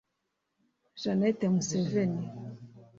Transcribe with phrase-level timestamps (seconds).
[1.01, 2.25] Janet Museveni